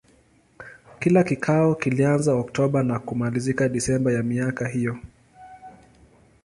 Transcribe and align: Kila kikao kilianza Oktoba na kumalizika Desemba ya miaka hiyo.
Kila 0.99 1.23
kikao 1.23 1.75
kilianza 1.75 2.33
Oktoba 2.35 2.83
na 2.83 2.99
kumalizika 2.99 3.69
Desemba 3.69 4.11
ya 4.11 4.23
miaka 4.23 4.67
hiyo. 4.67 4.97